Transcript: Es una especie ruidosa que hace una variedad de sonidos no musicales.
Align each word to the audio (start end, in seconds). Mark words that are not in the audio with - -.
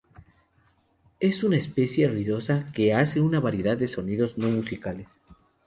Es 1.19 1.43
una 1.43 1.57
especie 1.57 2.07
ruidosa 2.07 2.71
que 2.73 2.95
hace 2.95 3.21
una 3.21 3.39
variedad 3.39 3.77
de 3.77 3.87
sonidos 3.87 4.35
no 4.35 4.49
musicales. 4.49 5.07